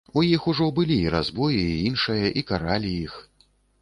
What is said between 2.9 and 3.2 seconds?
іх.